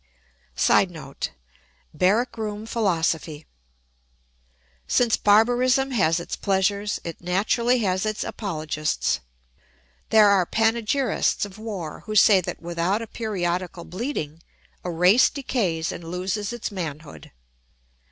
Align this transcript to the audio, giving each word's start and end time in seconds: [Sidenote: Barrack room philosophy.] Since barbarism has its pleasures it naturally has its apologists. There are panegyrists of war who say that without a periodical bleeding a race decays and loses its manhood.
[Sidenote: 0.55 1.29
Barrack 1.93 2.35
room 2.35 2.65
philosophy.] 2.65 3.45
Since 4.87 5.15
barbarism 5.15 5.91
has 5.91 6.19
its 6.19 6.35
pleasures 6.35 6.99
it 7.03 7.21
naturally 7.21 7.77
has 7.85 8.03
its 8.03 8.23
apologists. 8.23 9.19
There 10.09 10.27
are 10.27 10.47
panegyrists 10.47 11.45
of 11.45 11.59
war 11.59 11.99
who 12.07 12.15
say 12.15 12.41
that 12.41 12.63
without 12.63 13.03
a 13.03 13.05
periodical 13.07 13.85
bleeding 13.85 14.41
a 14.83 14.89
race 14.89 15.29
decays 15.29 15.91
and 15.91 16.03
loses 16.03 16.51
its 16.51 16.71
manhood. 16.71 17.31